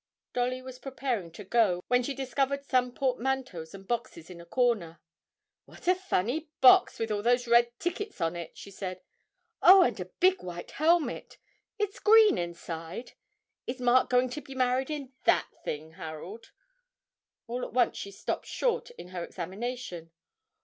Dolly 0.33 0.63
was 0.63 0.79
preparing 0.79 1.29
to 1.33 1.43
go, 1.43 1.83
when 1.87 2.01
she 2.01 2.15
discovered 2.15 2.65
some 2.65 2.91
portmanteaus 2.91 3.75
and 3.75 3.87
boxes 3.87 4.31
in 4.31 4.41
a 4.41 4.47
corner. 4.47 4.99
'What 5.65 5.87
a 5.87 5.93
funny 5.93 6.49
box, 6.59 6.97
with 6.97 7.11
all 7.11 7.21
those 7.21 7.47
red 7.47 7.71
tickets 7.77 8.19
on 8.19 8.35
it!' 8.35 8.57
she 8.57 8.71
said. 8.71 9.01
'Oh, 9.61 9.83
and 9.83 9.99
a 9.99 10.05
big 10.05 10.41
white 10.41 10.71
helmet 10.71 11.37
it's 11.77 11.99
green 11.99 12.39
inside. 12.39 13.11
Is 13.67 13.79
Mark 13.79 14.09
going 14.09 14.31
to 14.31 14.41
be 14.41 14.55
married 14.55 14.89
in 14.89 15.13
that 15.25 15.47
thing, 15.63 15.91
Harold?' 15.91 16.51
all 17.45 17.63
at 17.63 17.73
once 17.73 17.95
she 17.95 18.09
stopped 18.09 18.47
short 18.47 18.89
in 18.89 19.09
her 19.09 19.23
examination. 19.23 20.09